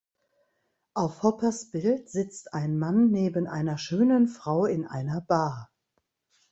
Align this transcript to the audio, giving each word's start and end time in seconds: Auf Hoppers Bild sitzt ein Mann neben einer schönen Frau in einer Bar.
Auf 0.95 1.21
Hoppers 1.21 1.69
Bild 1.69 2.09
sitzt 2.09 2.55
ein 2.55 2.79
Mann 2.79 3.11
neben 3.11 3.45
einer 3.45 3.77
schönen 3.77 4.27
Frau 4.27 4.65
in 4.65 4.87
einer 4.87 5.21
Bar. 5.21 5.69